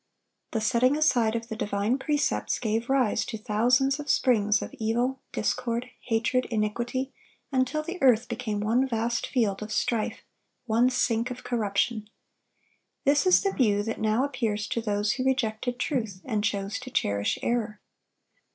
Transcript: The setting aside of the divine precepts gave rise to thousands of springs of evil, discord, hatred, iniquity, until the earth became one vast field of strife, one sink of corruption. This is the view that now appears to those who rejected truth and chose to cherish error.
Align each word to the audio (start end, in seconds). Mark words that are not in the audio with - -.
The 0.49 0.61
setting 0.61 0.97
aside 0.97 1.35
of 1.35 1.47
the 1.47 1.55
divine 1.55 1.99
precepts 1.99 2.57
gave 2.57 2.89
rise 2.89 3.23
to 3.25 3.37
thousands 3.37 3.99
of 3.99 4.09
springs 4.09 4.63
of 4.63 4.73
evil, 4.79 5.19
discord, 5.31 5.91
hatred, 6.03 6.45
iniquity, 6.49 7.13
until 7.51 7.83
the 7.83 8.01
earth 8.01 8.27
became 8.27 8.61
one 8.61 8.87
vast 8.87 9.27
field 9.27 9.61
of 9.61 9.71
strife, 9.71 10.23
one 10.65 10.89
sink 10.89 11.29
of 11.29 11.43
corruption. 11.43 12.09
This 13.05 13.27
is 13.27 13.43
the 13.43 13.51
view 13.51 13.83
that 13.83 14.01
now 14.01 14.23
appears 14.23 14.65
to 14.69 14.81
those 14.81 15.11
who 15.11 15.23
rejected 15.23 15.77
truth 15.77 16.21
and 16.25 16.43
chose 16.43 16.79
to 16.79 16.89
cherish 16.89 17.37
error. 17.43 17.79